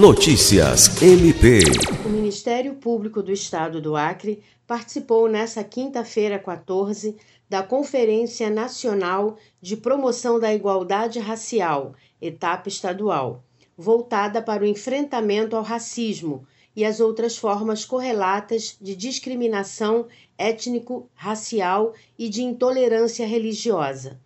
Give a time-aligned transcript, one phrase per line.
[0.00, 1.58] Notícias MP.
[2.06, 7.18] O Ministério Público do Estado do Acre participou nesta quinta-feira, 14,
[7.50, 13.44] da Conferência Nacional de Promoção da Igualdade Racial, etapa estadual,
[13.76, 20.06] voltada para o enfrentamento ao racismo e as outras formas correlatas de discriminação
[20.38, 24.18] étnico-racial e de intolerância religiosa.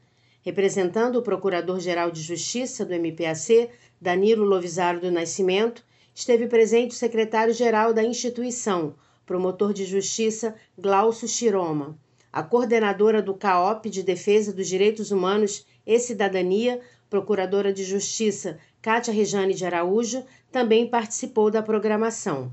[0.44, 5.82] Representando o Procurador-Geral de Justiça do MPAC, Danilo Lovisaro do Nascimento,
[6.14, 11.98] esteve presente o secretário-geral da instituição, promotor de justiça Glaucio Chiroma,
[12.30, 19.14] a coordenadora do CAOP de Defesa dos Direitos Humanos e Cidadania, procuradora de justiça Cátia
[19.14, 20.22] Rejane de Araújo,
[20.52, 22.52] também participou da programação.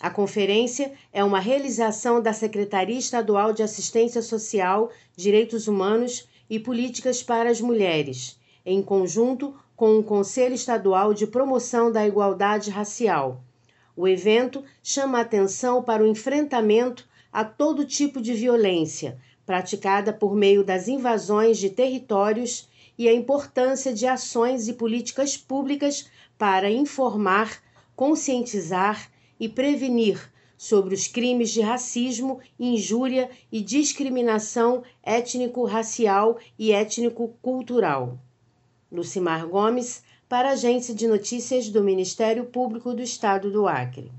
[0.00, 7.22] A conferência é uma realização da Secretaria Estadual de Assistência Social, Direitos Humanos e Políticas
[7.22, 13.42] para as Mulheres, em conjunto com o Conselho Estadual de Promoção da Igualdade Racial.
[13.96, 20.64] O evento chama atenção para o enfrentamento a todo tipo de violência praticada por meio
[20.64, 22.68] das invasões de territórios
[22.98, 27.62] e a importância de ações e políticas públicas para informar,
[27.94, 30.20] conscientizar e prevenir
[30.56, 38.18] sobre os crimes de racismo, injúria e discriminação étnico-racial e étnico-cultural.
[38.90, 44.10] Lucimar Gomes, para a Agência de Notícias do Ministério Público do Estado do Acre.